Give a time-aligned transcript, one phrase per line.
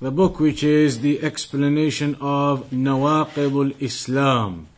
[0.00, 4.68] the book which is the explanation of Nawaqid islam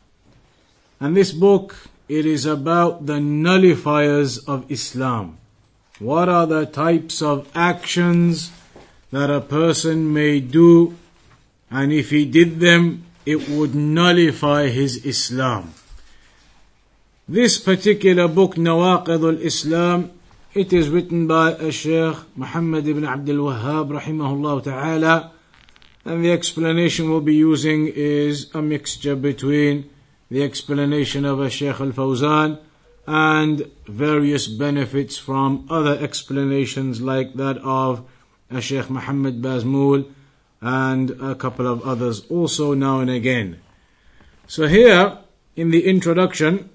[1.01, 5.39] And this book, it is about the nullifiers of Islam.
[5.99, 8.51] What are the types of actions
[9.11, 10.97] that a person may do,
[11.71, 15.75] and if he did them, it would nullify his Islam.
[17.29, 20.13] This particular book, Nawaqid islam
[20.57, 25.31] it is written by Sheikh Muhammad ibn Abdul Wahhab rahimahullah ta'ala
[26.07, 29.91] and the explanation we'll be using is a mixture between
[30.31, 32.59] the explanation of a Sheikh al-Fawzan
[33.07, 38.09] and various benefits from other explanations like that of
[38.51, 40.11] a Sheikh Muhammad Bazmul
[40.63, 43.61] and a couple of others also now and again.
[44.47, 45.19] So here
[45.55, 46.71] in the introduction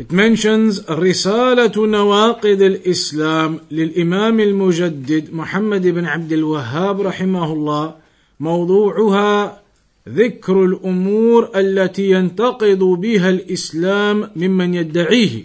[0.00, 7.94] It mentions رسالة نواقض الإسلام للإمام المجدد محمد بن عبد الوهاب رحمه الله
[8.40, 9.62] موضوعها
[10.08, 15.44] ذكر الأمور التي ينتقض بها الإسلام ممن يدعيه.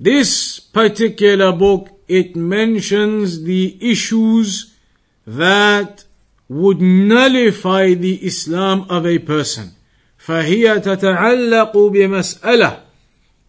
[0.00, 4.72] This particular book it mentions the issues
[5.26, 6.04] that
[6.48, 9.74] would nullify the Islam of a person.
[10.18, 12.87] فهي تتعلق بمسألة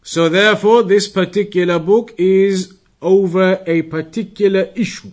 [0.03, 5.13] So therefore, this particular book is over a particular issue.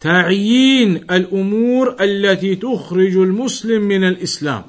[0.00, 4.64] تعيين الأمور التي تخرج المسلم من الإسلام.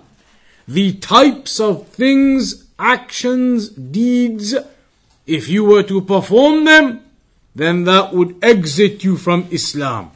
[0.68, 4.56] The types of things, actions, deeds,
[5.28, 7.02] if you were to perform them,
[7.56, 10.12] then that would exit you from Islam.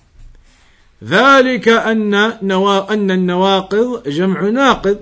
[1.03, 4.97] ذلك أن أن النواقض جمع ناقض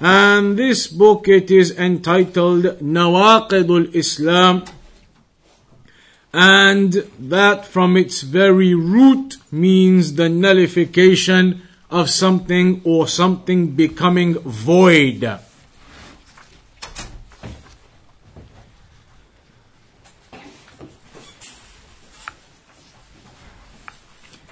[0.00, 4.64] and this book it is entitled Nawaqidul Islam
[6.32, 15.38] and that from its very root means the nullification of something or something becoming void.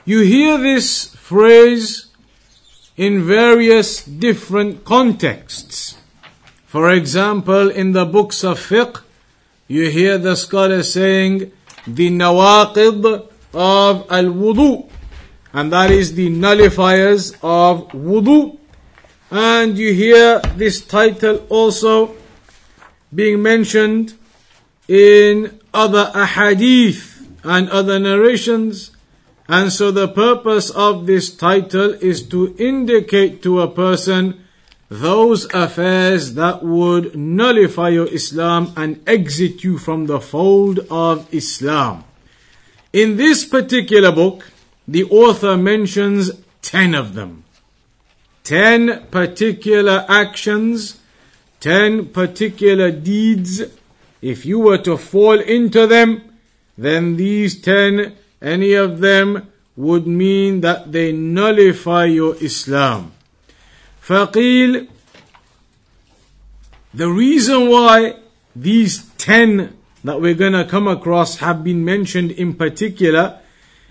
[0.07, 2.14] You hear this phrase
[2.97, 5.97] in various different contexts.
[6.67, 9.03] For example, in the books of fiqh,
[9.69, 11.53] you hear the scholar saying
[11.87, 13.05] the nawaqid
[13.55, 14.89] of al wudu,
[15.53, 18.59] and that is the nullifiers of wudu.
[19.31, 22.15] And you hear this title also
[23.15, 24.15] being mentioned
[24.87, 28.94] in other ahadith and other narrations
[29.49, 34.45] and so the purpose of this title is to indicate to a person
[34.89, 42.05] those affairs that would nullify your Islam and exit you from the fold of Islam.
[42.93, 44.51] In this particular book,
[44.87, 46.31] the author mentions
[46.63, 47.45] 10 of them.
[48.45, 51.01] 10 particular actions,
[51.61, 53.63] 10 particular deeds.
[54.23, 56.23] If you were to fall into them,
[56.77, 63.12] then these 10 any of them would mean that they nullify your Islam.
[64.02, 64.88] فقيل
[66.94, 68.16] the reason why
[68.56, 73.40] these ten that we're going to come across have been mentioned in particular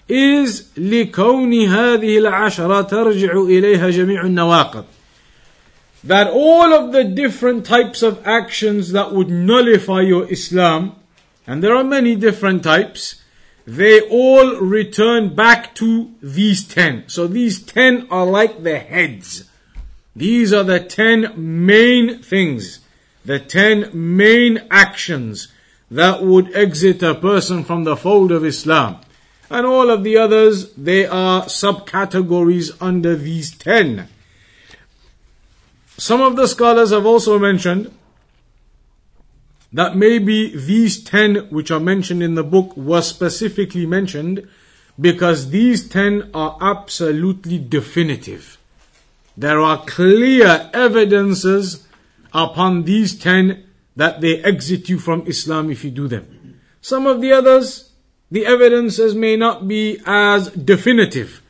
[0.08, 4.84] is لكون هذه العشرة ترجع إليها جميع النواقض
[6.04, 10.94] that all of the different types of actions that would nullify your Islam,
[11.46, 13.21] and there are many different types,
[13.65, 17.03] they all return back to these ten.
[17.07, 19.49] So these ten are like the heads.
[20.15, 21.33] These are the ten
[21.65, 22.79] main things,
[23.25, 25.47] the ten main actions
[25.89, 28.97] that would exit a person from the fold of Islam.
[29.49, 34.07] And all of the others, they are subcategories under these ten.
[35.97, 37.93] Some of the scholars have also mentioned
[39.73, 44.47] that maybe these 10 which are mentioned in the book were specifically mentioned
[44.99, 48.57] because these 10 are absolutely definitive.
[49.35, 51.87] There are clear evidences
[52.33, 53.63] upon these 10
[53.95, 56.59] that they exit you from Islam if you do them.
[56.81, 57.91] Some of the others,
[58.29, 61.43] the evidences may not be as definitive,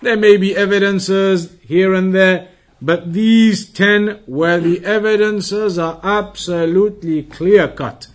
[0.00, 2.48] There may be evidences here and there,
[2.80, 8.06] but these ten where the evidences are absolutely clear cut.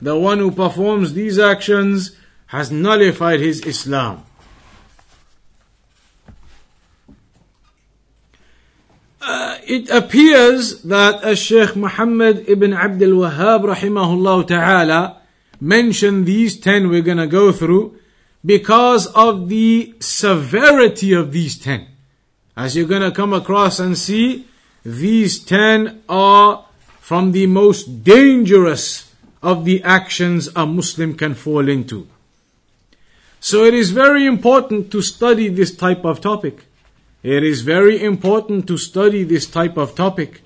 [0.00, 2.16] The one who performs these actions
[2.46, 4.24] has nullified his Islam.
[9.20, 15.22] Uh, it appears that as Sheikh Muhammad ibn Abdul Wahhab rahimahullah ta'ala
[15.60, 17.96] mentioned these ten we're gonna go through
[18.44, 21.86] because of the severity of these ten.
[22.56, 24.46] As you're gonna come across and see,
[24.84, 26.66] these ten are
[27.00, 29.12] from the most dangerous
[29.42, 32.06] of the actions a Muslim can fall into.
[33.40, 36.66] So it is very important to study this type of topic.
[37.22, 40.42] It is very important to study this type of topic.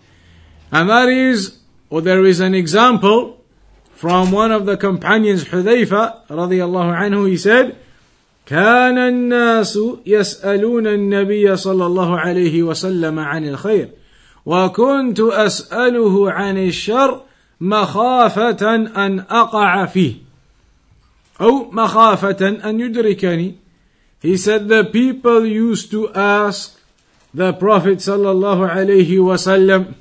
[0.71, 1.59] And that is,
[1.91, 3.45] or there is an example
[3.95, 7.77] from one of the companions, Hudayfa radiallahu anhu, he said,
[8.47, 13.89] كان الناس يسألون النبي صلى الله عليه وسلم عن الخير
[14.47, 17.23] وكنت أسأله عن الشر
[17.61, 20.15] مخافة أن أقع فيه
[21.41, 23.55] أو مخافة أن يدركني.
[24.23, 26.79] He said the people used to ask
[27.35, 29.95] the Prophet صلى الله عليه وسلم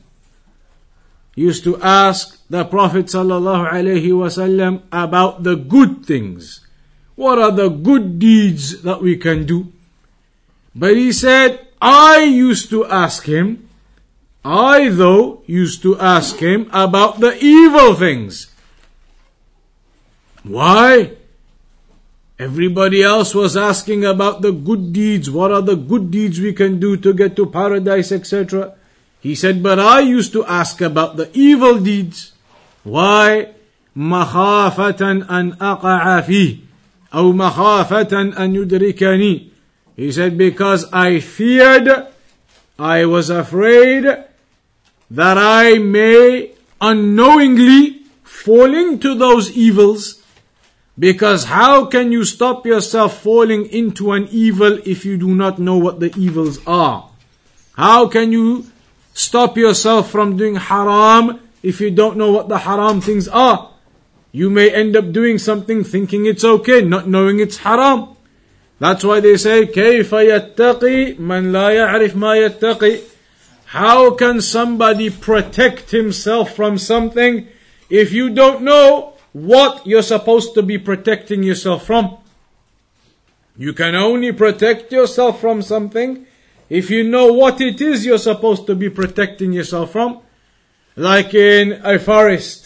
[1.35, 6.64] used to ask the Prophet صلى الله عليه وسلم about the good things.
[7.16, 9.72] What are the good deeds that we can do?
[10.74, 13.68] But he said, I used to ask him,
[14.44, 18.48] I though used to ask him about the evil things.
[20.42, 21.12] Why?
[22.38, 25.30] Everybody else was asking about the good deeds.
[25.30, 28.72] What are the good deeds we can do to get to paradise, etc.
[29.20, 32.32] He said, but I used to ask about the evil deeds.
[32.82, 33.52] Why?
[33.96, 36.63] مخافة أن أقع فيه
[37.14, 39.50] أو مخافة أن يدركني.
[39.96, 42.06] He said, because I feared,
[42.78, 44.04] I was afraid
[45.10, 50.22] that I may unknowingly fall into those evils
[50.98, 55.76] because how can you stop yourself falling into an evil if you do not know
[55.76, 57.10] what the evils are?
[57.76, 58.66] How can you
[59.14, 63.70] stop yourself from doing haram if you don't know what the haram things are?
[64.34, 68.16] You may end up doing something thinking it's okay, not knowing it's haram.
[68.78, 73.00] That's why they say, كيف يتقي من لا يعرف ما يتقي
[73.66, 77.46] How can somebody protect himself from something
[77.88, 82.18] if you don't know what you're supposed to be protecting yourself from.
[83.56, 86.26] You can only protect yourself from something
[86.68, 90.20] if you know what it is you're supposed to be protecting yourself from.
[90.96, 92.63] Like in a forest.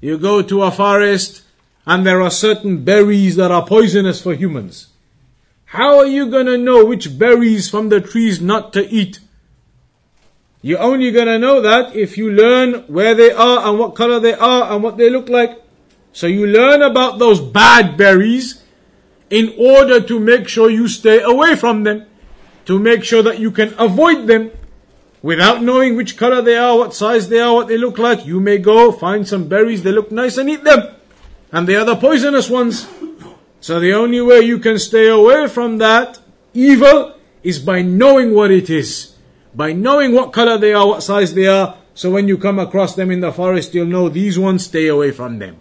[0.00, 1.42] you go to a forest
[1.86, 4.88] and there are certain berries that are poisonous for humans.
[5.66, 9.20] How are you gonna know which berries from the trees not to eat?
[10.62, 14.34] You're only gonna know that if you learn where they are and what color they
[14.34, 15.62] are and what they look like.
[16.12, 18.62] So you learn about those bad berries
[19.30, 22.06] in order to make sure you stay away from them,
[22.64, 24.50] to make sure that you can avoid them.
[25.26, 28.38] Without knowing which color they are, what size they are, what they look like, you
[28.38, 30.94] may go find some berries, they look nice and eat them.
[31.50, 32.86] And they are the poisonous ones.
[33.60, 36.20] So the only way you can stay away from that
[36.54, 39.16] evil is by knowing what it is.
[39.52, 41.76] By knowing what color they are, what size they are.
[41.92, 45.10] So when you come across them in the forest, you'll know these ones, stay away
[45.10, 45.56] from them.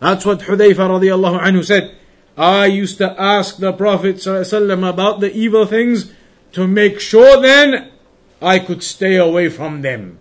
[0.00, 1.96] That's what Hudayfa radiallahu anhu said.
[2.36, 6.12] I used to ask the Prophet about the evil things
[6.52, 7.92] to make sure then
[8.40, 10.18] I could stay away from them.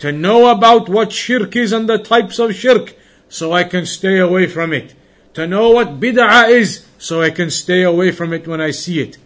[0.00, 2.94] To know about what shirk is and the types of shirk
[3.28, 4.94] so I can stay away from it.
[5.34, 9.00] To know what bid'ah is so I can stay away from it when I see
[9.00, 9.18] it.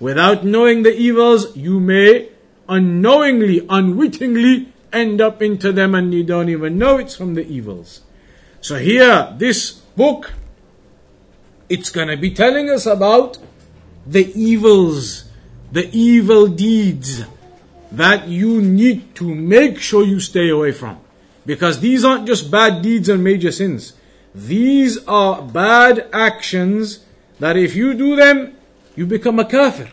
[0.00, 2.28] Without knowing the evils, you may
[2.68, 8.02] unknowingly, unwittingly end up into them and you don't even know it's from the evils.
[8.60, 10.32] So here, this book,
[11.68, 13.38] it's going to be telling us about
[14.06, 15.24] the evils,
[15.72, 17.24] the evil deeds
[17.90, 20.98] that you need to make sure you stay away from.
[21.46, 23.94] Because these aren't just bad deeds and major sins.
[24.34, 27.04] These are bad actions
[27.40, 28.56] that if you do them,
[28.94, 29.90] you become a kafir.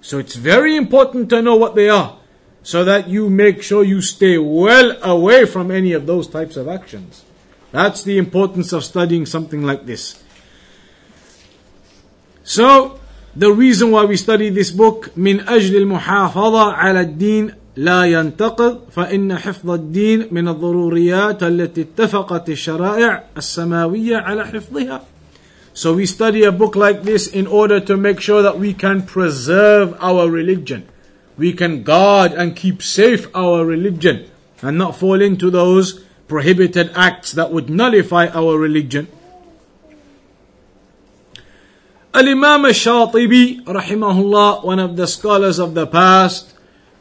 [0.00, 2.18] So it's very important to know what they are
[2.62, 6.68] so that you make sure you stay well away from any of those types of
[6.68, 7.24] actions.
[7.72, 10.22] That's the importance of studying something like this.
[12.44, 13.00] So,
[13.35, 19.37] the reason why we study this book من أجل المحافظة على الدين لا ينتقض فإن
[19.37, 25.01] حفظ الدين من الضروريات التي اتفقت الشرائع السماوية على حفظها.
[25.73, 29.03] So we study a book like this in order to make sure that we can
[29.03, 30.87] preserve our religion.
[31.37, 34.25] We can guard and keep safe our religion
[34.63, 39.07] and not fall into those prohibited acts that would nullify our religion.
[42.14, 46.52] Al-Imam al-Shatibi, rahimahullah, one of the scholars of the past,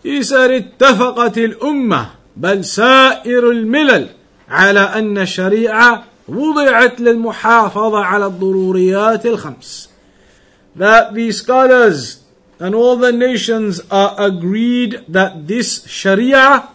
[0.01, 4.07] he said, اتفقت الأمة بل سائر الملل
[4.49, 9.89] على أن الشريعة وضعت للمحافظة على الضروريات الخمس.
[10.77, 12.23] That the scholars
[12.57, 16.69] and all the nations are agreed that this Sharia,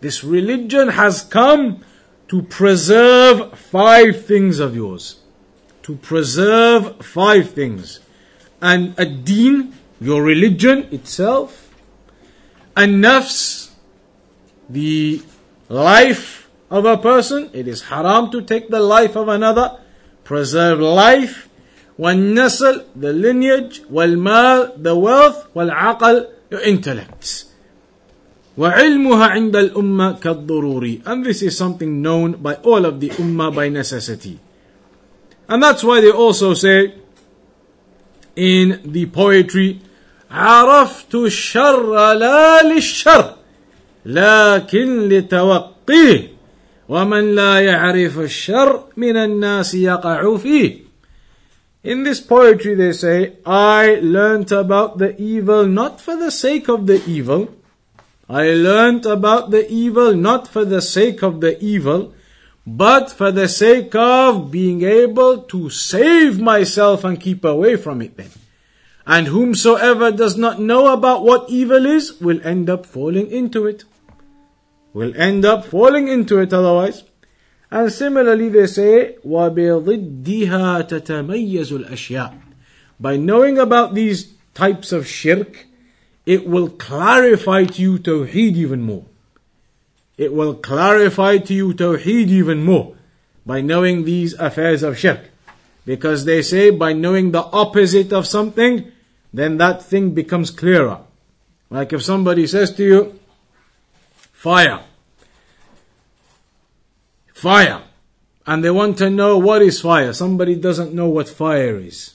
[0.00, 1.84] this religion has come
[2.28, 5.16] to preserve five things of yours.
[5.85, 7.99] To preserve five things.
[8.61, 11.73] And a deen, your religion itself,
[12.75, 13.71] and nafs,
[14.69, 15.21] the
[15.69, 19.79] life of a person, it is haram to take the life of another,
[20.23, 21.49] preserve life,
[21.99, 27.45] والنسل, the lineage, والمال, the wealth, والعقل, your intellect.
[28.57, 33.69] وعلمها عند الأمة كالضروري and this is something known by all of the ummah by
[33.69, 34.39] necessity
[35.47, 36.93] and that's why they also say
[38.35, 39.79] in the poetry
[40.31, 43.35] عرفت الشر لا للشر
[44.05, 46.31] لكن لتوقيه
[46.89, 50.91] ومن لا يعرف الشر من الناس يقع فيه
[51.83, 56.85] In this poetry they say, I learnt about the evil not for the sake of
[56.85, 57.49] the evil,
[58.29, 62.13] I learnt about the evil not for the sake of the evil,
[62.65, 68.17] but for the sake of being able to save myself and keep away from it
[68.17, 68.29] then.
[69.05, 73.83] And whomsoever does not know about what evil is will end up falling into it.
[74.93, 77.03] Will end up falling into it otherwise.
[77.71, 82.33] And similarly they say, وَبِضِدِّهَا تَتَمَيَّزُ الْأَشْيَاء
[82.99, 85.65] By knowing about these types of shirk,
[86.25, 89.05] it will clarify to you Tawheed even more.
[90.16, 92.96] It will clarify to you Tawheed even more
[93.44, 95.30] by knowing these affairs of shirk.
[95.84, 98.90] Because they say by knowing the opposite of something,
[99.32, 101.00] then that thing becomes clearer.
[101.70, 103.20] Like if somebody says to you,
[104.32, 104.82] fire,
[107.32, 107.82] fire,
[108.46, 110.12] and they want to know what is fire.
[110.12, 112.14] Somebody doesn't know what fire is.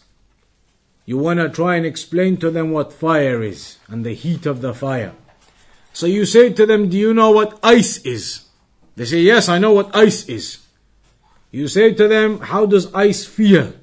[1.05, 4.61] You want to try and explain to them what fire is and the heat of
[4.61, 5.13] the fire.
[5.93, 8.45] So you say to them, Do you know what ice is?
[8.95, 10.59] They say, Yes, I know what ice is.
[11.51, 13.73] You say to them, How does ice feel?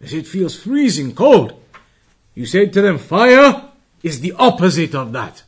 [0.00, 1.60] They say, It feels freezing cold.
[2.34, 3.70] You say to them, Fire
[4.02, 5.42] is the opposite of that.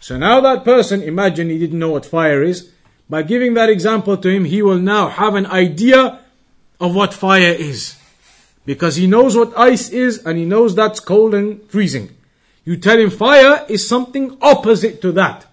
[0.00, 2.70] So now that person, imagine he didn't know what fire is.
[3.08, 6.20] By giving that example to him, he will now have an idea
[6.80, 7.96] of what fire is.
[8.64, 12.15] Because he knows what ice is and he knows that's cold and freezing.
[12.66, 15.46] You tell him fire is something opposite to that.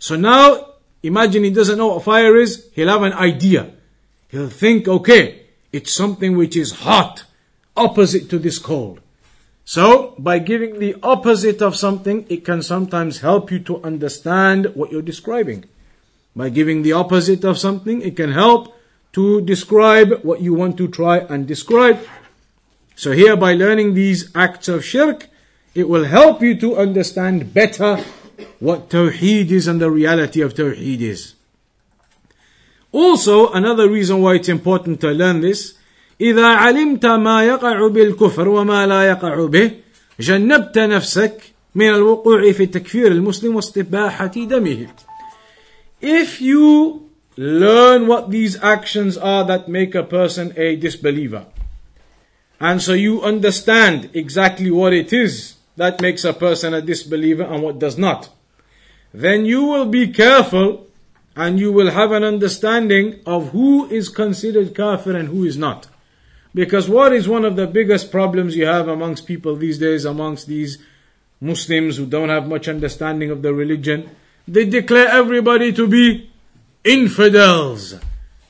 [0.00, 0.74] So now,
[1.04, 3.70] imagine he doesn't know what fire is, he'll have an idea.
[4.28, 7.24] He'll think, okay, it's something which is hot,
[7.76, 9.00] opposite to this cold.
[9.64, 14.90] So, by giving the opposite of something, it can sometimes help you to understand what
[14.90, 15.64] you're describing.
[16.34, 18.74] By giving the opposite of something, it can help
[19.12, 22.00] to describe what you want to try and describe.
[22.96, 25.28] So here by learning these acts of shirk,
[25.75, 28.03] it will help you to understand better
[28.59, 31.33] what Tawheed is and the reality of Tawheed is.
[32.91, 35.73] Also, another reason why it's important to learn this,
[36.21, 39.71] إذا علمت ما يقع بالكفر وما لا يقع به
[40.19, 41.41] جنبت نفسك
[41.75, 44.87] من الوقوع في تكفير المسلم واستباحة دمه.
[46.01, 51.45] If you learn what these actions are that make a person a disbeliever,
[52.59, 57.62] and so you understand exactly what it is that makes a person a disbeliever and
[57.62, 58.28] what does not.
[59.14, 60.88] Then you will be careful
[61.36, 65.86] and you will have an understanding of who is considered kafir and who is not.
[66.52, 70.48] Because what is one of the biggest problems you have amongst people these days, amongst
[70.48, 70.78] these
[71.40, 74.10] Muslims who don't have much understanding of the religion?
[74.48, 76.28] They declare everybody to be
[76.82, 77.94] infidels.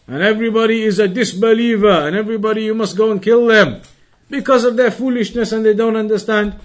[0.07, 3.83] And everybody is a disbeliever, and everybody you must go and kill them
[4.31, 6.59] because of their foolishness and they don't understand.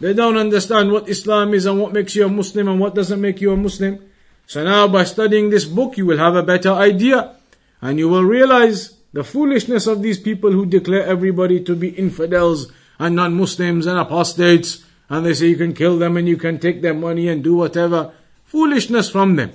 [0.00, 3.20] They don't understand what Islam is and what makes you a Muslim and what doesn't
[3.20, 3.98] make you a Muslim.
[4.46, 7.36] So now by studying this book, you will have a better idea
[7.80, 12.72] and you will realize the foolishness of these people who declare everybody to be infidels
[12.98, 16.80] and non-Muslims and apostates and they say you can kill them and you can take
[16.80, 18.12] their money and do whatever.
[18.44, 19.52] Foolishness from them.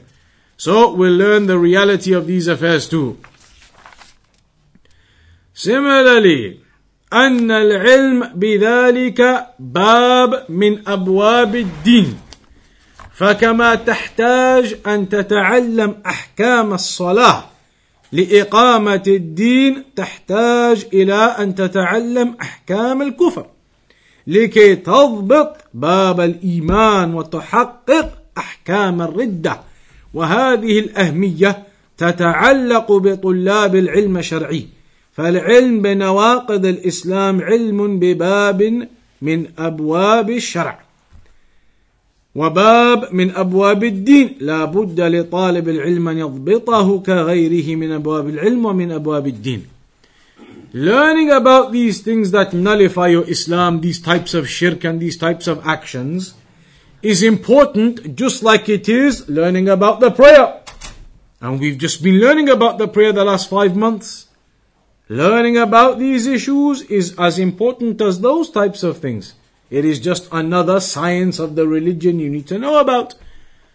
[0.56, 3.20] So we'll learn the reality of these affairs too.
[5.54, 6.62] Similarly,
[7.14, 12.18] أن العلم بذلك باب من أبواب الدين.
[13.14, 17.44] فكما تحتاج أن تتعلم أحكام الصلاة
[18.12, 23.46] لإقامة الدين تحتاج إلى أن تتعلم أحكام الكفر.
[24.28, 29.60] لكي تضبط باب الإيمان وتحقق أحكام الردة.
[30.14, 31.64] وهذه الأهمية
[31.98, 34.77] تتعلق بطلاب العلم الشرعي.
[35.18, 38.88] فالعلم بنواقض الإسلام علم بباب
[39.22, 40.80] من أبواب الشرع
[42.36, 48.92] وباب من أبواب الدين لا بد لطالب العلم أن يضبطه كغيره من أبواب العلم ومن
[48.92, 49.66] أبواب الدين
[50.74, 55.48] Learning about these things that nullify your Islam, these types of shirk and these types
[55.48, 56.36] of actions,
[57.02, 60.62] is important just like it is learning about the prayer.
[61.42, 64.27] And we've just been learning about the prayer the last five months.
[65.10, 69.34] Learning about these issues is as important as those types of things.
[69.70, 73.16] It is just another science of the religion you need to know about.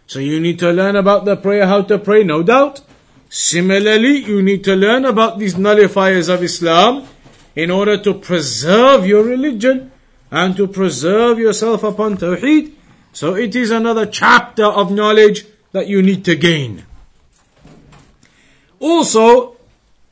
[0.06, 2.82] So you need to learn about the prayer, how to pray, no doubt.
[3.30, 7.08] Similarly, you need to learn about these nullifiers of Islam
[7.56, 9.90] in order to preserve your religion
[10.30, 12.72] and to preserve yourself upon Tawheed.
[13.12, 16.84] So it is another chapter of knowledge that you need to gain.
[18.80, 19.51] Also,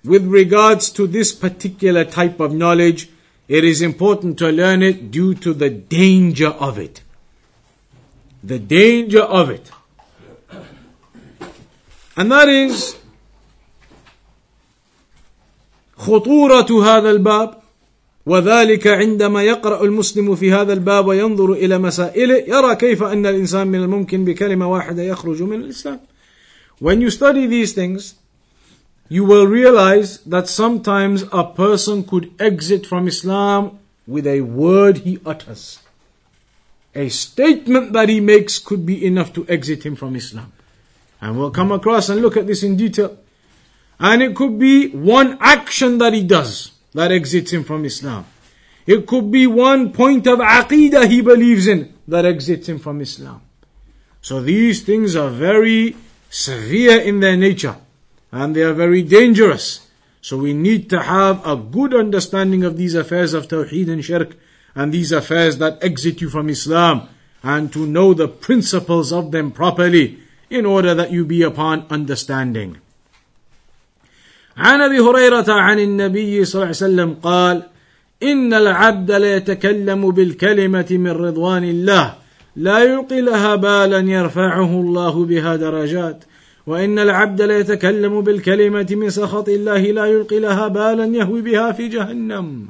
[0.03, 3.09] with regards to this particular type of knowledge,
[3.47, 7.01] it is important to learn it due to the danger of it.
[8.43, 9.71] The danger of it.
[12.15, 12.95] And that is
[15.97, 17.61] خطورة هذا الباب
[18.25, 23.79] وذلك عندما يقرأ المسلم في هذا الباب وينظر إلى مسائله يرى كيف أن الإنسان من
[23.79, 25.99] الممكن بكلمة واحدة يخرج من الإسلام.
[26.79, 28.15] When you study these things,
[29.10, 35.18] you will realize that sometimes a person could exit from Islam with a word he
[35.26, 35.80] utters.
[36.94, 40.52] A statement that he makes could be enough to exit him from Islam.
[41.20, 43.18] And we'll come across and look at this in detail.
[43.98, 48.26] And it could be one action that he does that exits him from Islam.
[48.86, 53.42] It could be one point of aqidah he believes in that exits him from Islam.
[54.22, 55.96] So these things are very
[56.30, 57.76] severe in their nature
[58.31, 59.87] and they are very dangerous.
[60.21, 64.35] So we need to have a good understanding of these affairs of Tawheed and Shirk
[64.73, 67.07] and these affairs that exit you from Islam
[67.43, 70.17] and to know the principles of them properly
[70.49, 72.77] in order that you be upon understanding.
[74.57, 77.63] عن ابي هريره عن النبي صلى الله عليه وسلم قال
[78.23, 82.15] ان العبد ليتكلم بالكلمه من رضوان الله
[82.55, 86.23] لا يلقي لها بالا يرفعه الله بها درجات
[86.67, 92.67] وإن العبد ليتكلم بالكلمة من سخط الله لا يلقي لها بالا يهوي بها في جهنم.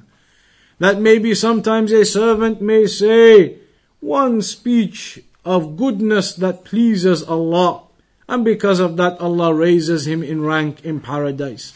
[0.79, 3.55] That maybe sometimes a servant may say
[4.01, 7.83] one speech of goodness that pleases Allah,
[8.27, 11.73] and because of that Allah raises him in rank in paradise.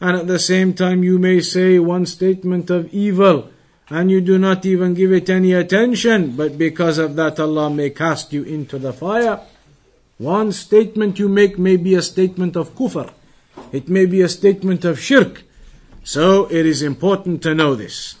[0.00, 3.50] And at the same time you may say one statement of evil,
[3.88, 7.90] and you do not even give it any attention, but because of that Allah may
[7.90, 9.40] cast you into the fire.
[10.21, 13.11] One statement you make may be a statement of kufr.
[13.71, 15.41] It may be a statement of shirk.
[16.03, 18.17] So it is important to know this.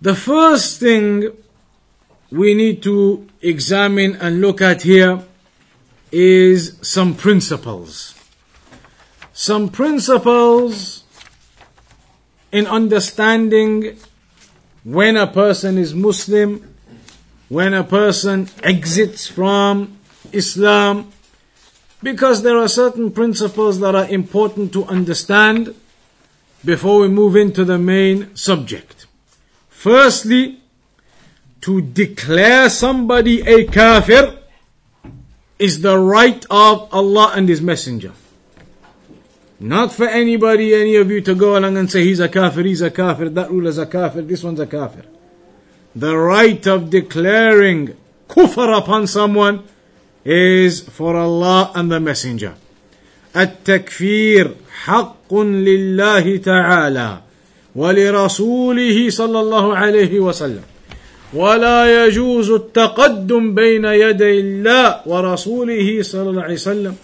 [0.00, 1.30] The first thing
[2.30, 5.22] we need to examine and look at here
[6.10, 8.15] is some principles
[9.38, 11.04] some principles
[12.50, 13.94] in understanding
[14.82, 16.74] when a person is Muslim,
[17.50, 19.98] when a person exits from
[20.32, 21.12] Islam,
[22.02, 25.74] because there are certain principles that are important to understand
[26.64, 29.04] before we move into the main subject.
[29.68, 30.62] Firstly,
[31.60, 34.38] to declare somebody a kafir
[35.58, 38.12] is the right of Allah and His Messenger.
[39.59, 42.81] Not for anybody, any of you to go along and say he's a kafir, he's
[42.81, 45.05] a kafir, that ruler's a kafir, this one's a kafir.
[45.95, 47.95] The right of declaring
[48.27, 49.63] kufr upon someone
[50.25, 52.55] is for Allah and the Messenger.
[53.35, 54.51] التكفير
[54.83, 57.17] حق لله تعالى
[57.75, 60.63] ولرسوله صلى الله عليه وسلم
[61.33, 66.95] ولا يجوز التقدم بين يدي الله ورسوله صلى الله عليه وسلم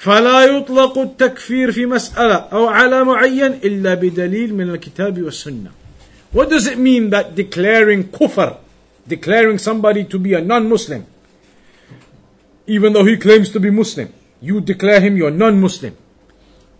[0.00, 5.70] فلا يطلق التكفير في مسألة أو على معين إلا بدليل من الكتاب والسنة.
[6.32, 8.56] What does it mean that declaring kufr
[9.08, 11.06] declaring somebody to be a non-Muslim,
[12.66, 15.96] even though he claims to be Muslim, you declare him your non-Muslim.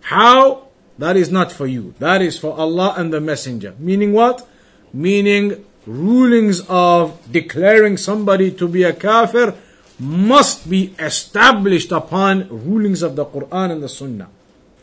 [0.01, 0.67] How?
[0.97, 1.93] That is not for you.
[1.99, 3.75] That is for Allah and the Messenger.
[3.79, 4.47] Meaning what?
[4.93, 9.55] Meaning rulings of declaring somebody to be a kafir
[10.02, 14.28] must be established upon rulings of the Quran and the Sunnah,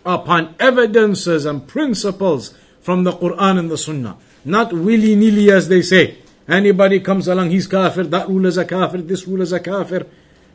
[0.05, 5.81] upon evidences and principles from the Quran and the Sunnah, not willy nilly as they
[5.81, 6.19] say.
[6.47, 10.07] Anybody comes along, he's kafir, that rule is a kafir, this rule is a kafir.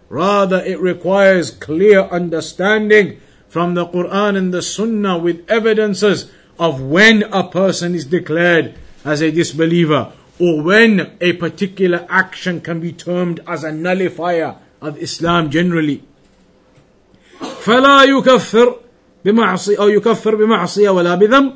[0.09, 7.23] Rather, it requires clear understanding from the Quran and the Sunnah with evidences of when
[7.25, 8.75] a person is declared
[9.05, 10.11] as a disbeliever
[10.44, 16.04] or when a particular action can be termed as a nullifier of Islam generally.
[17.40, 18.76] فلا يكفر
[19.26, 21.54] بمعصية أو يكفر بمعصية ولا بذنب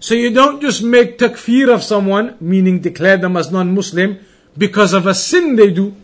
[0.00, 4.18] So you don't just make takfir of someone, meaning declare them as non-Muslim,
[4.56, 5.96] because of a sin they do.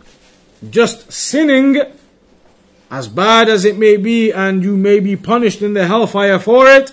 [0.68, 1.80] Just sinning,
[2.90, 6.66] as bad as it may be, and you may be punished in the hellfire for
[6.66, 6.92] it,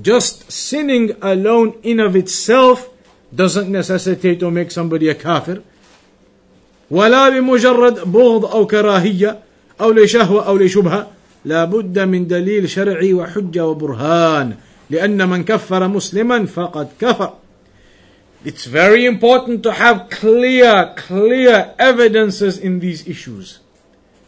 [0.00, 2.88] just sinning alone in of itself
[3.34, 5.62] doesn't necessitate or make somebody a kafir.
[6.90, 9.38] ولا بمجرد بغض أو كراهية
[9.80, 11.10] أو لشهوة أو لشبهة
[11.44, 14.54] لا بد من دليل شرعي وحجة وبرهان
[14.90, 17.32] لأن من كفر مسلما فقد كفر
[18.44, 23.60] It's very important to have clear, clear evidences in these issues.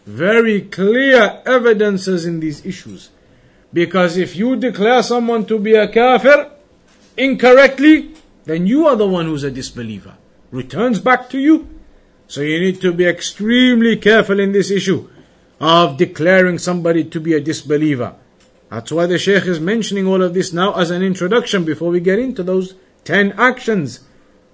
[0.06, 3.10] Very clear evidences in these issues.
[3.72, 6.48] Because if you declare someone to be a kafir
[7.16, 8.14] incorrectly,
[8.49, 10.15] then you are the one who's a disbeliever.
[10.51, 11.69] Returns back to you.
[12.27, 15.09] So you need to be extremely careful in this issue
[15.59, 18.15] of declaring somebody to be a disbeliever.
[18.69, 21.99] That's why the Shaykh is mentioning all of this now as an introduction before we
[21.99, 24.01] get into those 10 actions.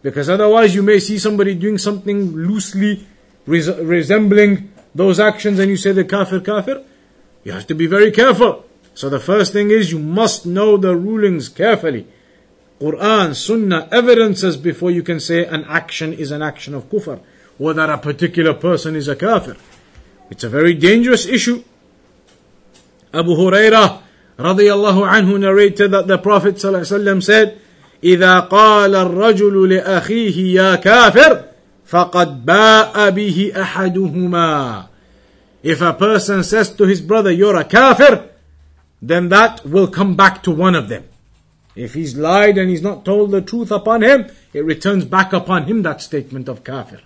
[0.02, 3.06] Because otherwise you may see somebody doing something loosely
[3.46, 6.84] res- resembling those actions and you say the kafir kafir.
[7.44, 8.66] You have to be very careful.
[8.94, 12.08] So the first thing is you must know the rulings carefully.
[12.85, 17.21] Quran, Sunnah, evidences before you can say an action is an action of kufr
[17.59, 19.57] or that a particular person is a kafir.
[20.31, 21.63] It's a very dangerous issue.
[23.13, 24.01] Abu Hurairah
[24.39, 27.59] radiallahu anhu narrated that the Prophet ﷺ said,
[28.03, 31.45] إذا قال الرجل لأخيه يا كافر
[31.85, 34.87] فقد باء به أحدهما
[35.63, 38.31] If a person says to his brother, you're a kafir,
[39.03, 41.05] then that will come back to one of them.
[41.77, 45.65] If he's lied and he's not told the truth upon him, it returns back upon
[45.65, 47.01] him that statement of kafir.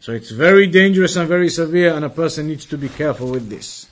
[0.00, 3.48] So it's very dangerous and very severe and a person needs to be careful with
[3.48, 3.86] this.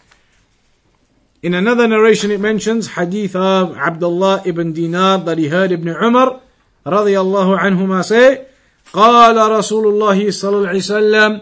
[1.42, 6.40] In another narration it mentions hadith of Abdullah ibn Dinar that he heard Ibn Umar
[6.84, 8.46] radiallahu anhuma say,
[8.92, 11.40] قال رسول الله صلى الله عليه وسلم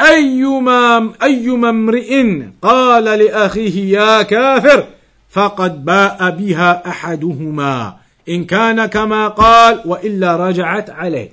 [0.00, 4.86] أيما أيما امرئ قال لأخيه يا كافر
[5.30, 7.96] فقد باء بها أحدهما
[8.28, 11.30] إن كان كما قال وإلا رجعت عليه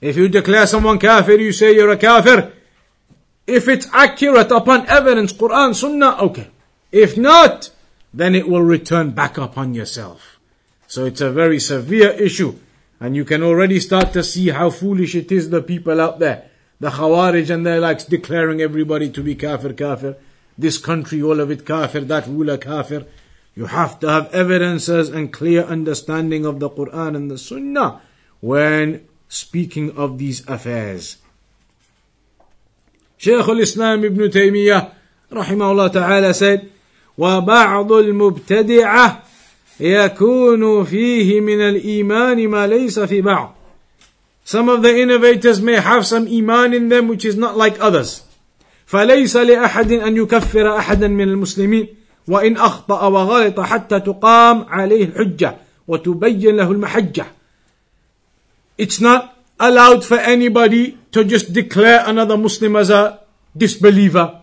[0.00, 2.52] If you declare someone kafir, you say you're a kafir.
[3.48, 6.48] If it's accurate upon evidence, Quran, Sunnah, okay.
[6.92, 7.70] If not,
[8.14, 10.38] then it will return back upon yourself.
[10.86, 12.54] So it's a very severe issue.
[13.00, 16.44] And you can already start to see how foolish it is, the people out there.
[16.80, 20.16] The Khawarij and their likes declaring everybody to be kafir, kafir.
[20.56, 23.06] This country, all of it kafir, that ruler kafir.
[23.54, 28.00] You have to have evidences and clear understanding of the Quran and the Sunnah
[28.40, 31.18] when speaking of these affairs.
[33.16, 34.92] Shaykh al-Islam ibn Taymiyyah
[35.30, 36.70] rahimahullah ta'ala said,
[37.18, 39.22] وبعض المبتدعة
[39.80, 43.54] يكون فيه من الإيمان ما ليس في بعض.
[44.44, 48.22] Some of the innovators may have some iman in them which is not like others.
[48.93, 51.87] فليس لأحد أن يكفر أحدا من المسلمين
[52.27, 57.25] وإن أخطأ وغلط حتى تقام عليه الحجة وتبين له المحجة.
[58.77, 63.19] It's not allowed for anybody to just declare another Muslim as a
[63.57, 64.41] disbeliever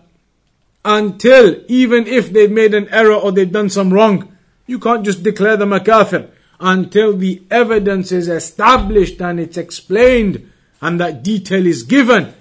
[0.83, 4.35] until even if they've made an error or they've done some wrong,
[4.67, 10.51] you can't just declare them a kafir until the evidence is established and it's explained
[10.81, 12.33] and that detail is given.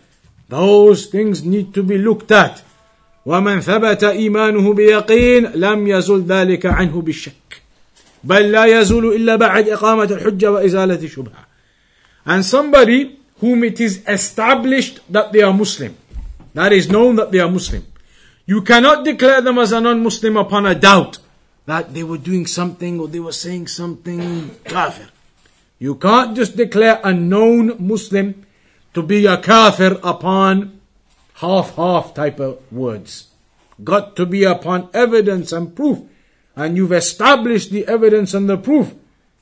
[0.50, 2.62] Those things need to be looked at.
[3.26, 7.62] ومن ثبت إيمانه بيقين لم يزل ذلك عنه بالشك
[8.24, 11.46] بل لا يزول إلا بعد إقامة الحجة وإزالة الشبهة
[12.28, 15.96] and somebody whom it is established that they are Muslim
[16.54, 17.84] that is known that they are Muslim
[18.46, 21.18] you cannot declare them as a non-Muslim upon a doubt
[21.66, 25.10] that they were doing something or they were saying something kafir.
[25.80, 28.46] You can't just declare a known Muslim
[28.95, 30.81] to be a kafir upon
[31.35, 33.29] half-half type of words.
[33.83, 36.01] Got to be upon evidence and proof.
[36.57, 38.95] And you've established the evidence and the proof.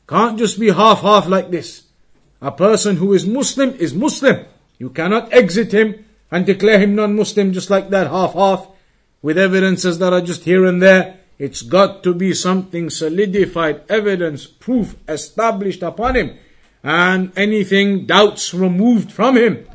[0.08, 1.84] Can't just be half-half like this.
[2.40, 4.46] A person who is Muslim is Muslim.
[4.78, 8.68] You cannot exit him and declare him non-Muslim just like that, half-half,
[9.22, 11.18] with evidences that are just here and there.
[11.38, 16.38] It's got to be something solidified, evidence, proof established upon him,
[16.82, 19.66] and anything doubts removed from him.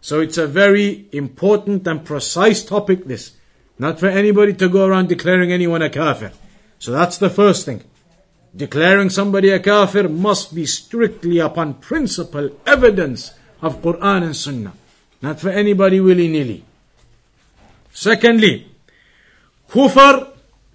[0.00, 3.32] So it's a very important and precise topic this.
[3.78, 6.32] Not for anybody to go around declaring anyone a kafir.
[6.78, 7.84] So that's the first thing.
[8.54, 14.74] Declaring somebody a kafir must be strictly upon principle, evidence of Quran and Sunnah.
[15.22, 16.64] Not for anybody willy-nilly.
[17.92, 18.66] Secondly,
[19.70, 20.32] kufr,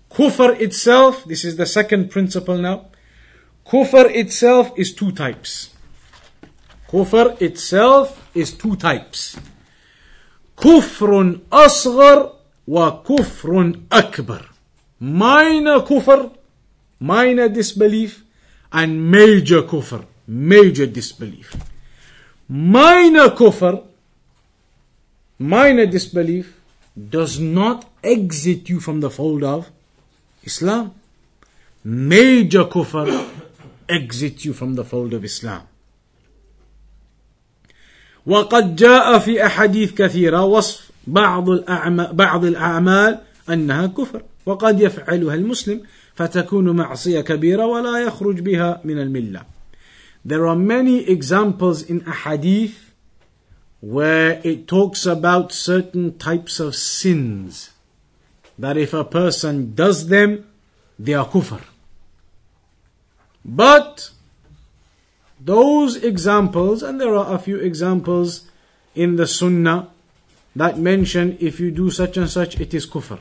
[0.10, 2.88] kufr itself, this is the second principle now.
[3.66, 5.76] Kufr itself is two types.
[6.88, 9.38] Kufr itself is two types.
[10.56, 12.32] Kufrun asghar
[12.66, 14.46] wa kufrun akbar.
[15.00, 16.32] Minor kufr,
[17.00, 18.24] minor disbelief,
[18.72, 21.56] and major kufr, major disbelief.
[22.48, 23.84] Minor kufr,
[25.40, 26.58] minor disbelief,
[26.98, 29.70] does not exit you from the fold of
[30.44, 30.94] Islam.
[31.84, 33.30] Major kufr
[33.90, 35.68] exit you from the fold of Islam.
[38.28, 45.82] وقد جاء في أحاديث كثيرة وصف بعض الأعمال, بعض الأعمال أنها كفر وقد يفعلها المسلم
[46.16, 49.46] فتكون معصية كبيرة ولا يخرج بها من الملة.
[50.26, 52.94] There are many examples in a hadith
[53.80, 57.70] where it talks about certain types of sins
[58.60, 60.44] that if a person does them,
[61.00, 61.62] they are kufr.
[63.46, 64.10] But
[65.40, 68.50] those examples, and there are a few examples
[68.96, 69.90] in the Sunnah
[70.56, 73.20] that mention if you do such and such, it is kufr.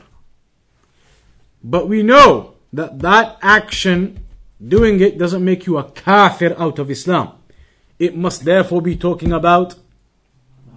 [1.63, 4.25] But we know that that action,
[4.65, 7.33] doing it, doesn't make you a kafir out of Islam.
[7.99, 9.75] It must therefore be talking about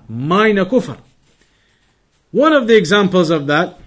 [0.09, 0.99] minor kufr.
[2.31, 3.79] One of the examples of that,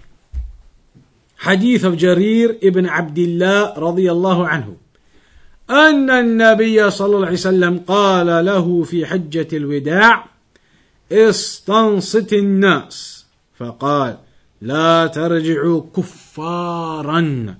[1.40, 4.76] hadith of Jarir ibn Abdullah radiyallahu anhu.
[5.70, 10.26] أن النبي صلى الله عليه وسلم قال له في حجة الوداع
[11.12, 13.26] استنصت الناس
[13.58, 14.18] فقال
[14.60, 17.54] لا ترجعوا كفارا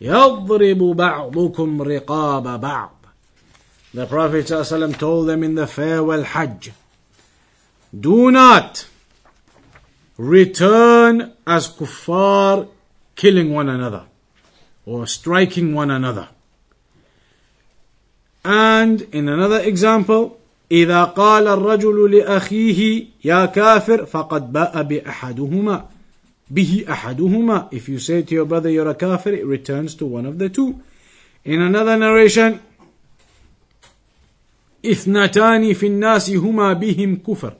[0.00, 2.90] يضرب بعضكم رقاب بعض
[3.92, 6.70] The Prophet ﷺ told them in the farewell Hajj,
[7.98, 8.86] Do not
[10.16, 12.68] return as kuffar
[13.16, 14.04] killing one another
[14.86, 16.28] or striking one another.
[18.43, 20.37] And in another example,
[20.71, 25.85] إذا قال الرجل لأخيه يا كافر فقد باء بأحدهما
[26.49, 30.25] به أحدهما If you say to your brother you're a kafir, it returns to one
[30.25, 30.79] of the two.
[31.43, 32.59] In another narration,
[34.85, 37.53] اثنتان في الناس هما بهم كفر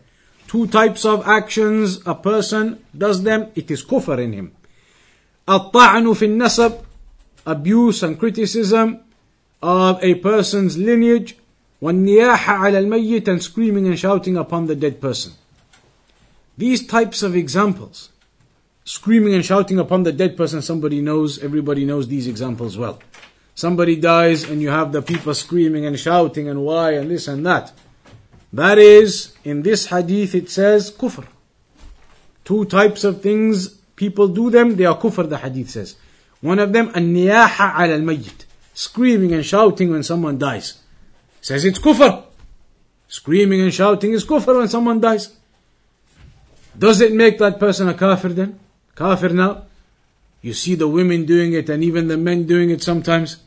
[0.47, 4.51] Two types of actions a person does them, it is kufr in him.
[5.49, 6.73] الطعن في النسب
[7.47, 8.97] abuse and criticism
[9.61, 11.35] of a person's lineage
[11.81, 15.33] والنياحة على الميت and screaming and shouting upon the dead person.
[16.57, 18.09] These types of examples,
[18.85, 22.99] screaming and shouting upon the dead person, somebody knows, everybody knows these examples well.
[23.55, 27.45] Somebody dies and you have the people screaming and shouting and why and this and
[27.45, 27.73] that.
[28.53, 31.25] That is, in this hadith it says kufr.
[32.45, 35.95] Two types of things, people do them, they are kufr, the hadith says.
[36.41, 38.45] One of them, النياحة على الميت.
[38.74, 40.80] Screaming and shouting when someone dies.
[41.40, 42.24] Says it's kufr.
[43.08, 45.36] Screaming and shouting is kufr when someone dies.
[46.78, 48.58] Does it make that person a kafir then?
[48.94, 49.64] Kafir now?
[50.42, 53.38] You see the women doing it and even the men doing it sometimes.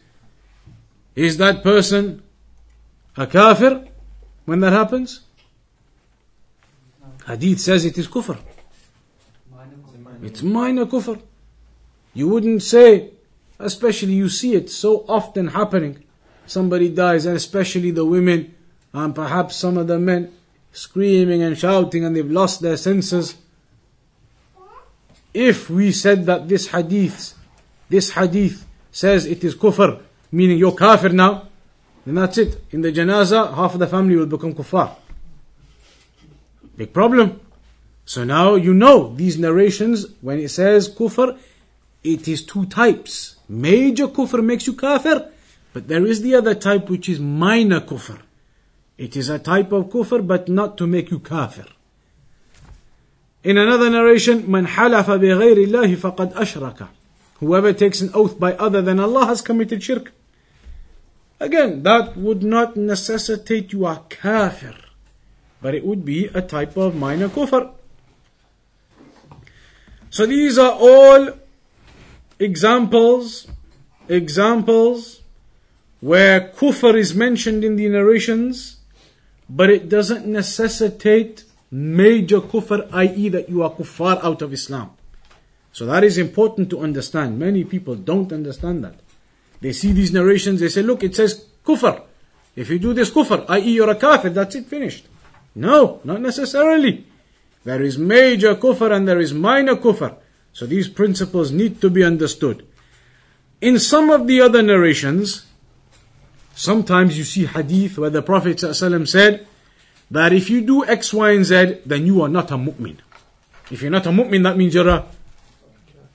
[1.15, 2.21] Is that person
[3.17, 3.88] a kafir
[4.45, 5.21] when that happens?
[7.25, 8.38] Hadith says it is kufr.
[10.21, 11.21] It's minor kufr.
[12.13, 13.12] You wouldn't say,
[13.60, 16.04] especially you see it so often happening.
[16.46, 18.54] Somebody dies, and especially the women,
[18.94, 20.32] and perhaps some of the men,
[20.72, 23.36] screaming and shouting, and they've lost their senses.
[25.34, 27.34] If we said that this hadith,
[27.89, 31.48] this hadith says it is kufr, meaning you're kafir now,
[32.06, 32.62] then that's it.
[32.72, 34.96] In the janazah, half of the family will become kuffar.
[36.76, 37.39] Big problem.
[38.06, 41.38] So now you know these narrations, when it says kufr,
[42.04, 43.38] it is two types.
[43.53, 45.31] Major kufr makes you kafir,
[45.72, 48.20] but there is the other type which is minor kufr.
[48.96, 51.66] It is a type of kufr, but not to make you kafir.
[53.44, 56.88] In another narration, من حلف بغير الله فقد أشرك.
[57.40, 60.12] Whoever takes an oath by other than Allah has committed shirk.
[61.38, 64.74] Again, that would not necessitate you are kafir,
[65.62, 67.70] but it would be a type of minor kufr.
[70.11, 71.31] So these are all
[72.39, 73.48] examples,
[74.08, 75.22] examples
[76.02, 78.78] where kufr is mentioned in the narrations,
[79.50, 84.91] but it doesn't necessitate major kufr, i.e., that you are kuffar out of Islam.
[85.72, 87.39] So that is important to understand.
[87.39, 88.96] Many people don't understand that.
[89.62, 92.04] They see these narrations, they say, look, it says kufr.
[92.56, 95.08] If you do this kufr, i.e., you're a kafir, that's it, finished.
[95.56, 97.06] No, not necessarily.
[97.63, 100.17] There is major kufr and there is minor kufr.
[100.54, 102.66] So these principles need to be understood.
[103.60, 105.46] In some of the other narrations,
[106.54, 109.48] sometimes you see hadith where the Prophet ﷺ said
[110.12, 112.98] that if you do X, Y, and Z, then you are not a mu'min.
[113.72, 115.06] If you're not a mu'min, that means you're a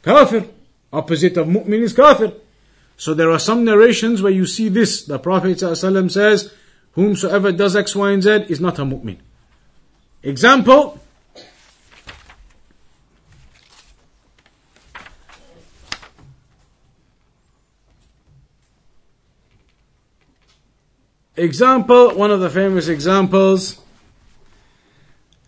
[0.03, 0.47] kafir.
[0.93, 2.33] Opposite of mu'min is kafir.
[2.97, 5.05] So there are some narrations where you see this.
[5.05, 6.53] The Prophet ﷺ says,
[6.93, 9.19] Whomsoever does X, Y, and Z is not a mu'min.
[10.23, 11.01] Example,
[21.38, 23.80] Example, one of the famous examples,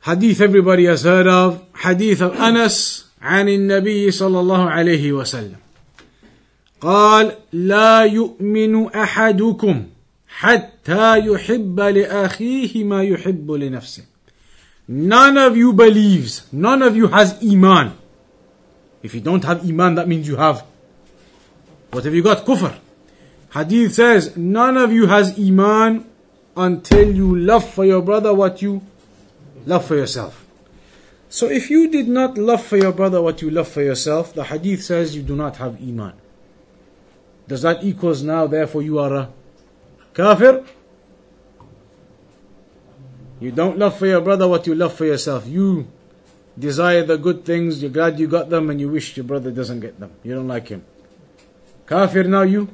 [0.04, 5.56] hadith everybody has heard of, hadith of Anas عن النبي صلى الله عليه وسلم
[6.82, 9.84] قال لا يؤمن أحدكم
[10.28, 14.04] حتى يحب لأخيه ما يحب لنفسه
[14.88, 17.98] None of you believes, none of you has iman.
[19.02, 20.64] If you don't have iman, that means you have,
[21.90, 22.46] what have you got?
[22.46, 22.76] Kufr.
[23.53, 26.07] Hadith says, none of you has iman
[26.57, 28.83] until you love for your brother what you
[29.67, 30.47] love for yourself.
[31.29, 34.45] So if you did not love for your brother what you love for yourself, the
[34.45, 36.15] hadith says you do not have iman.
[37.47, 39.29] Does that equals now therefore you are a
[40.15, 40.65] kafir?
[43.41, 45.47] You don't love for your brother what you love for yourself.
[45.47, 45.89] You
[46.59, 49.81] desire the good things, you're glad you got them, and you wish your brother doesn't
[49.81, 50.13] get them.
[50.23, 50.85] You don't like him.
[51.87, 52.69] Kafir now you?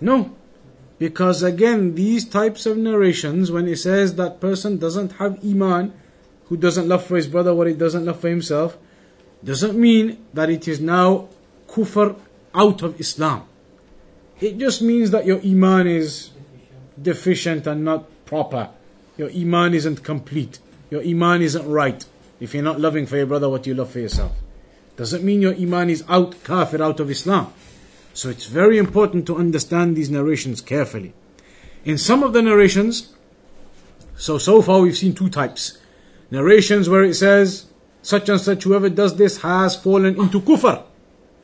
[0.00, 0.34] No.
[0.98, 5.92] Because again, these types of narrations, when it says that person doesn't have iman,
[6.46, 8.78] who doesn't love for his brother what he doesn't love for himself,
[9.44, 11.28] doesn't mean that it is now
[11.68, 12.18] kufr
[12.54, 13.44] out of Islam.
[14.40, 16.30] It just means that your iman is
[17.00, 18.70] deficient and not proper.
[19.16, 20.58] Your iman isn't complete.
[20.90, 22.04] Your iman isn't right.
[22.40, 24.32] If you're not loving for your brother what you love for yourself.
[24.96, 27.52] Doesn't mean your iman is out, kafir, out of Islam.
[28.18, 31.14] So it's very important to understand these narrations carefully.
[31.84, 33.14] In some of the narrations,
[34.16, 35.78] so so far we've seen two types.
[36.28, 37.66] Narrations where it says,
[38.02, 40.82] such and such whoever does this has fallen into kufr.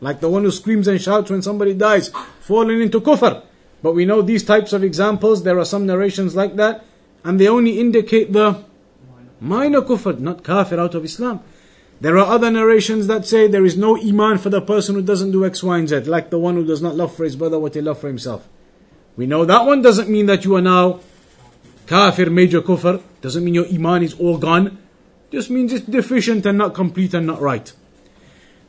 [0.00, 2.08] Like the one who screams and shouts when somebody dies,
[2.40, 3.44] fallen into kufr.
[3.80, 6.84] But we know these types of examples, there are some narrations like that,
[7.22, 8.64] and they only indicate the
[9.38, 11.38] minor kufr, not kafir out of Islam.
[12.00, 15.32] There are other narrations that say there is no iman for the person who doesn't
[15.32, 17.58] do X, Y, and Z, like the one who does not love for his brother
[17.58, 18.48] what he love for himself.
[19.16, 21.00] We know that one doesn't mean that you are now
[21.86, 23.00] kafir, major kufr.
[23.20, 24.78] Doesn't mean your iman is all gone.
[25.30, 27.72] Just means it's deficient and not complete and not right.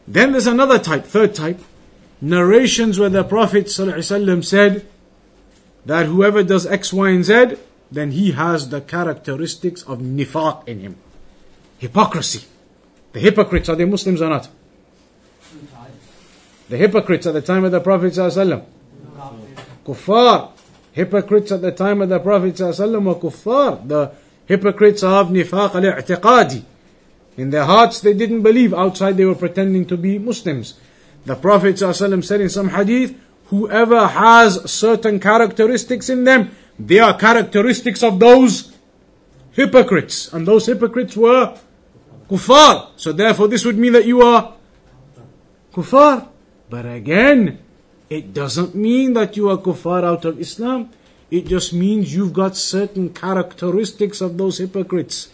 [0.08, 1.60] Then there's another type, third type,
[2.22, 4.88] narrations where the Prophet ﷺ said
[5.86, 7.56] that whoever does X, Y, and Z,
[7.92, 10.96] then he has the characteristics of nifaq in him.
[11.78, 12.48] Hypocrisy.
[13.15, 14.49] The hypocrites, are they Muslims or not?
[16.69, 18.65] The hypocrites at the time of the Prophet ﷺ.
[19.85, 20.53] Kuffar.
[20.93, 23.87] Hypocrites at the time of the Prophet ﷺ were kuffar.
[23.87, 24.13] The
[24.47, 26.65] hypocrites of nifaq al-i'tiqadi.
[27.37, 28.75] In their hearts they didn't believe.
[28.75, 30.75] Outside they were pretending to be Muslims.
[31.27, 33.17] The Prophet ﷺ said in some hadith,
[33.47, 38.77] whoever has certain characteristics in them, they are characteristics of those
[39.53, 40.33] hypocrites.
[40.33, 41.59] And those hypocrites were
[42.30, 42.92] kuffar.
[42.96, 44.54] So therefore this would mean that you are
[45.74, 46.28] kuffar.
[46.70, 47.60] But again,
[48.10, 50.90] it doesn't mean that you are kuffar out of Islam.
[51.32, 55.30] It just means you've got certain characteristics of those hypocrites.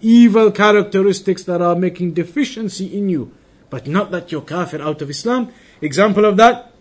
[0.00, 3.32] Evil characteristics that are making deficiency in you.
[3.68, 5.52] But not that you're kafir out of Islam.
[5.80, 6.72] Example of that.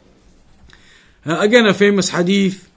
[1.25, 2.69] Uh, again, a famous hadith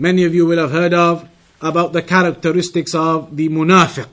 [0.00, 1.28] many of you will have heard of
[1.60, 4.08] about the characteristics of the munafiq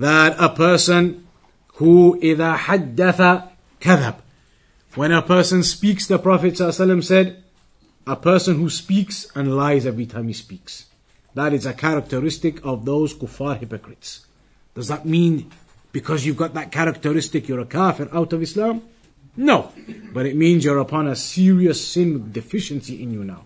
[0.00, 1.26] that a person
[1.74, 3.48] who إذا حدث
[3.80, 4.14] كذب
[4.94, 7.44] when a person speaks the Prophet ﷺ said
[8.06, 10.86] a person who speaks and lies every time he speaks
[11.36, 14.26] that is a characteristic of those kuffar hypocrites.
[14.74, 15.50] Does that mean
[15.92, 18.82] because you've got that characteristic you're a kafir out of Islam?
[19.36, 19.70] No.
[20.14, 23.44] But it means you're upon a serious sin with deficiency in you now.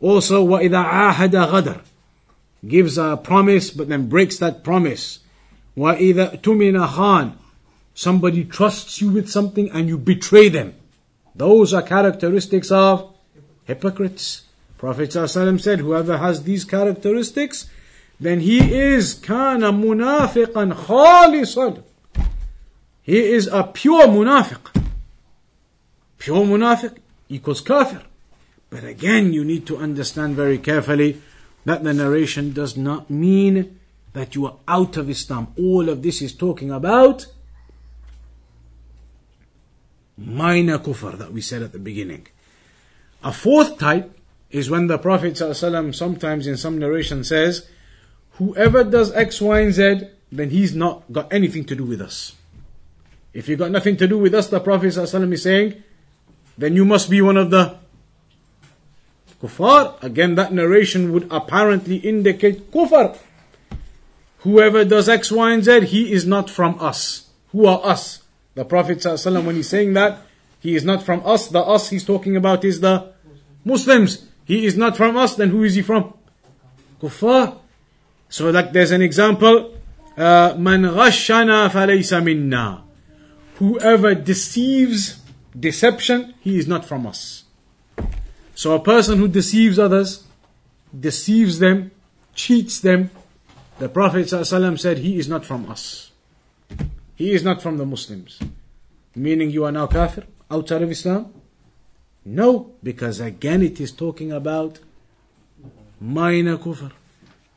[0.00, 1.80] Also, وَإِذَا عَاهَدَ غَدَرٍ
[2.66, 5.18] Gives a promise but then breaks that promise.
[5.76, 7.32] وَإِذَا تُمِنَ خَانٍ
[7.94, 10.74] Somebody trusts you with something and you betray them.
[11.34, 13.14] Those are characteristics of
[13.64, 14.42] hypocrites.
[14.76, 17.68] Prophet ﷺ said, whoever has these characteristics,
[18.20, 21.82] then he is كان منافقا خالصا.
[23.02, 24.82] He is a pure munafiq.
[26.18, 26.98] Pure munafiq
[27.28, 28.02] equals kafir.
[28.70, 31.20] But again, you need to understand very carefully
[31.64, 33.78] that the narration does not mean
[34.13, 35.53] that you are out of Islam.
[35.57, 37.25] All of this is talking about
[40.17, 42.27] minor kufr that we said at the beginning.
[43.23, 44.17] A fourth type
[44.51, 47.67] is when the Prophet ﷺ sometimes in some narration says,
[48.33, 50.01] Whoever does X, Y, and Z,
[50.31, 52.35] then he's not got anything to do with us.
[53.33, 55.83] If you got nothing to do with us, the Prophet ﷺ is saying,
[56.57, 57.75] then you must be one of the
[59.41, 60.01] kuffar.
[60.03, 63.17] Again, that narration would apparently indicate kufr.
[64.43, 67.29] Whoever does X, Y, and Z, he is not from us.
[67.51, 68.23] Who are us?
[68.55, 70.19] The Prophet ﷺ, when he's saying that,
[70.59, 71.47] he is not from us.
[71.47, 73.13] The us he's talking about is the
[73.63, 74.25] Muslims.
[74.45, 76.13] He is not from us, then who is he from?
[77.01, 77.57] Kuffar.
[78.29, 79.75] So that there's an example.
[80.17, 82.83] Uh, Man ghashana falaysa minna.
[83.55, 85.21] Whoever deceives,
[85.57, 87.43] deception, he is not from us.
[88.55, 90.25] So a person who deceives others,
[90.97, 91.91] deceives them,
[92.35, 93.09] cheats them,
[93.79, 96.11] the Prophet ﷺ said he is not from us.
[97.15, 98.39] He is not from the Muslims.
[99.15, 101.33] Meaning you are now kafir, outside of Islam?
[102.25, 104.79] No, because again it is talking about
[105.99, 106.91] minor kufr.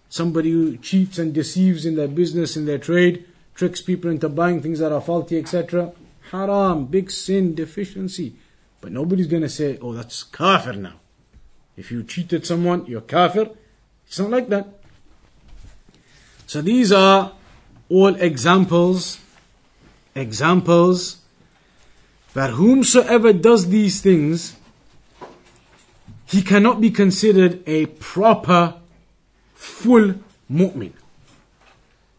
[0.09, 4.61] Somebody who cheats and deceives in their business, in their trade, tricks people into buying
[4.61, 5.93] things that are faulty, etc.
[6.31, 8.37] Haram, big sin, deficiency.
[8.81, 11.01] But nobody's going to say, oh, that's kafir now.
[11.77, 13.51] If you cheated someone, you're kafir.
[14.07, 14.76] It's not like that.
[16.47, 17.33] So these are
[17.89, 19.21] all examples
[20.17, 21.19] examples
[22.35, 24.57] that whomsoever does these things,
[26.27, 28.75] he cannot be considered a proper,
[29.55, 30.15] full
[30.51, 30.93] mu'min.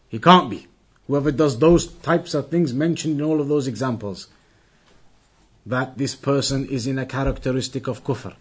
[0.08, 0.66] He can't be.
[1.06, 4.28] Whoever does those types of things mentioned in all of those examples,
[5.66, 8.34] that this person is in a characteristic of kufr.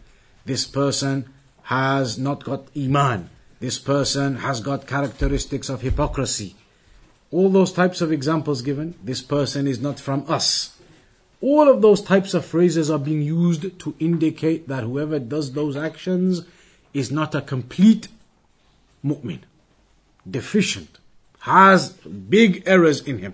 [0.46, 1.30] This person
[1.64, 3.30] has not got iman.
[3.60, 6.56] This person has got characteristics of hypocrisy
[7.32, 10.78] all those types of examples given, this person is not from us.
[11.42, 15.76] All of those types of phrases are being used to indicate that whoever does those
[15.76, 16.42] actions
[16.94, 18.08] is not a complete
[19.06, 19.42] mu'min,
[20.30, 20.98] deficient,
[21.42, 23.34] has big errors in him.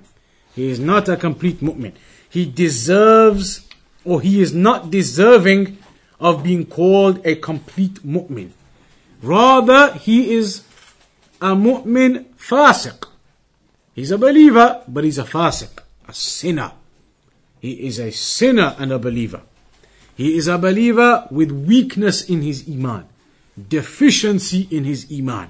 [0.54, 1.94] He is not a complete mu'min.
[2.30, 3.68] He deserves,
[4.04, 5.78] or he is not deserving
[6.20, 8.52] of being called a complete mu'min.
[9.24, 10.64] Rather, he is
[11.42, 13.08] a mu'min fasiq
[13.94, 15.70] He's a believer, but he's a fasiq,
[16.08, 16.72] a sinner.
[17.62, 19.42] He is a sinner and a believer.
[20.16, 23.06] He is a believer with weakness in his iman,
[23.58, 25.50] deficiency in his iman.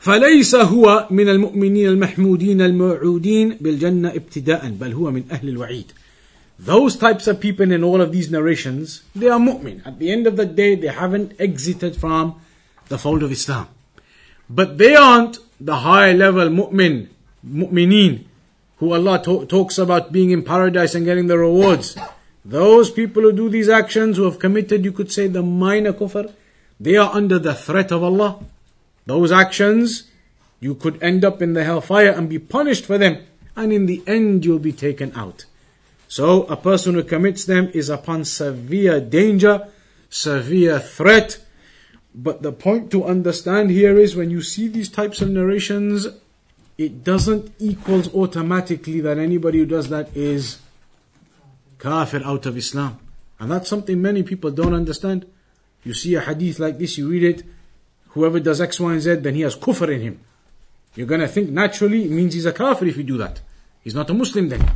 [0.00, 5.92] فليس هو من المؤمنين المحمودين الموعودين بالجنة ابتداء بل هو من أهل الوعيد.
[6.58, 9.86] Those types of people in all of these narrations, they are mu'min.
[9.86, 12.40] At the end of the day, they haven't exited from
[12.88, 13.68] the fold of Islam.
[14.50, 17.08] But they aren't the high level mu'min,
[17.46, 18.24] mu'mineen,
[18.78, 21.96] who Allah to- talks about being in paradise and getting the rewards.
[22.44, 26.32] Those people who do these actions, who have committed, you could say, the minor kufr,
[26.80, 28.38] they are under the threat of Allah.
[29.06, 30.04] Those actions,
[30.60, 33.18] you could end up in the hellfire and be punished for them.
[33.54, 35.44] And in the end, you'll be taken out.
[36.08, 39.68] So, a person who commits them is upon severe danger,
[40.08, 41.38] severe threat,
[42.14, 46.08] but the point to understand here is when you see these types of narrations,
[46.78, 50.58] it doesn't equals automatically that anybody who does that is
[51.78, 52.98] kafir out of Islam.
[53.38, 55.26] And that's something many people don't understand.
[55.84, 57.42] You see a hadith like this, you read it,
[58.08, 60.20] whoever does X, Y, and Z, then he has kufr in him.
[60.94, 63.40] You're gonna think naturally it means he's a kafir if you do that.
[63.84, 64.68] He's not a Muslim then.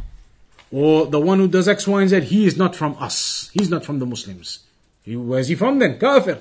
[0.73, 3.51] Or the one who does X, Y, and Z, he is not from us.
[3.53, 4.61] He's not from the Muslims.
[5.07, 5.99] where's he from then?
[5.99, 6.39] Kafir.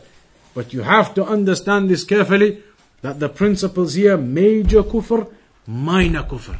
[0.53, 2.63] But you have to understand this carefully
[3.01, 5.29] that the principles here, major kufr,
[5.67, 6.57] minor kufr.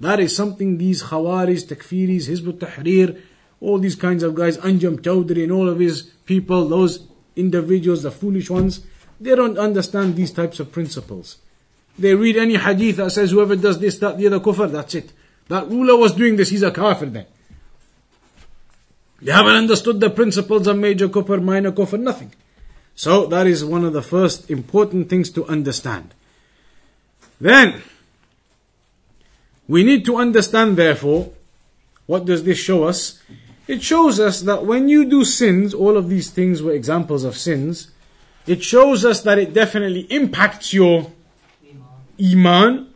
[0.00, 3.20] That is something these Khawarij, Takfiris, Hizb tahrir
[3.62, 7.06] all these kinds of guys, Anjem Choudary and all of his people, those
[7.36, 8.84] individuals, the foolish ones,
[9.20, 11.36] They don't understand these types of principles.
[11.96, 15.12] They read any hadith that says whoever does this, that, the other kufr, that's it.
[15.48, 17.26] That ruler was doing this, he's a kafir then.
[19.20, 22.32] They haven't understood the principles of major kufr, minor kufr, nothing.
[22.94, 26.14] So that is one of the first important things to understand.
[27.40, 27.82] Then,
[29.68, 31.32] we need to understand therefore,
[32.06, 33.20] what does this show us?
[33.66, 37.36] It shows us that when you do sins, all of these things were examples of
[37.36, 37.90] sins,
[38.46, 41.10] it shows us that it definitely impacts your
[42.20, 42.91] iman.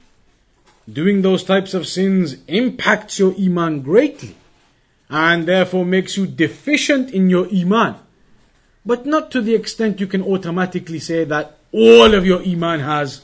[0.90, 4.36] Doing those types of sins impacts your iman greatly
[5.10, 7.96] and therefore makes you deficient in your iman.
[8.84, 13.22] But not to the extent you can automatically say that all of your iman has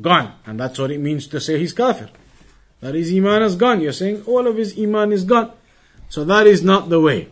[0.00, 0.32] gone.
[0.46, 2.08] And that's what it means to say he's kafir.
[2.80, 3.80] That his iman has gone.
[3.80, 5.52] You're saying all of his iman is gone.
[6.08, 7.28] So that is not the way.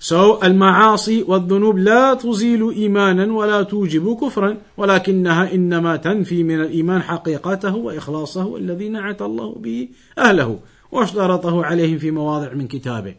[0.00, 7.76] So المعاصي والذنوب لا تزيل إيمانا ولا توجب كفرا ولكنها إنما تنفي من الإيمان حقيقته
[7.76, 9.88] وإخلاصه الذي نعت الله به
[10.18, 10.60] أهله
[10.92, 13.14] واشترطه عليهم في مواضع من كتابه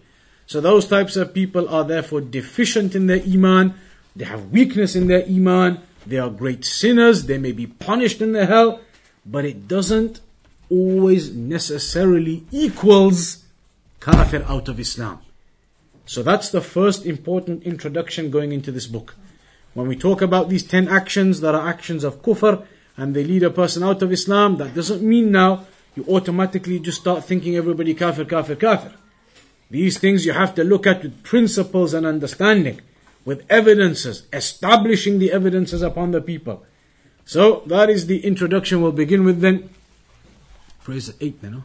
[0.48, 3.76] So those types of people are therefore deficient in their iman,
[4.16, 8.32] they have weakness in their iman, they are great sinners, they may be punished in
[8.32, 8.80] the hell,
[9.26, 10.22] but it doesn't
[10.72, 13.44] always necessarily equals
[14.00, 15.20] kafir out of Islam.
[16.10, 19.14] So that's the first important introduction going into this book.
[19.76, 22.66] When we talk about these 10 actions that are actions of kufr
[22.98, 27.02] and they lead a person out of Islam, that doesn't mean now you automatically just
[27.02, 28.92] start thinking everybody kafir, kafir, kafir.
[29.70, 32.82] These things you have to look at with principles and understanding,
[33.24, 36.66] with evidences, establishing the evidences upon the people.
[37.24, 39.70] So that is the introduction we'll begin with then.
[40.82, 41.64] Praise eight then, no?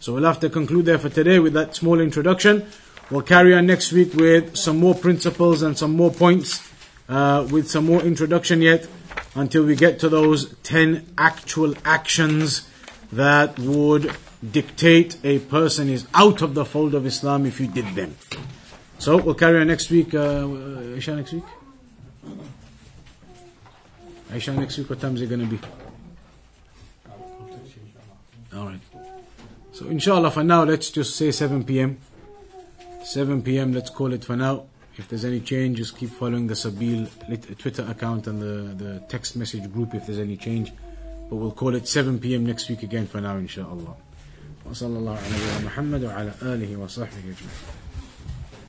[0.00, 2.66] So we'll have to conclude there for today with that small introduction.
[3.10, 6.66] We'll carry on next week with some more principles and some more points,
[7.08, 8.88] uh, with some more introduction yet,
[9.34, 12.66] until we get to those 10 actual actions
[13.12, 14.10] that would
[14.52, 18.16] dictate a person is out of the fold of Islam if you did them.
[18.98, 20.14] So we'll carry on next week.
[20.14, 20.44] Uh,
[20.96, 21.44] Aisha next week?
[24.30, 25.60] Aisha next week, what time is it going to be?
[28.54, 28.80] Alright.
[29.72, 31.98] So inshallah for now, let's just say 7 p.m.
[33.03, 33.73] 7 p.m.
[33.73, 34.65] Let's call it for now.
[34.97, 37.07] If there's any change, just keep following the Sabil
[37.57, 40.73] Twitter account and the, the text message group if there's any change.
[41.29, 42.45] But we'll call it 7 p.m.
[42.45, 43.95] next week again for now, inshallah.
[44.69, 47.82] وصلى الله على محمد وعلى آله وصحبه أجمعين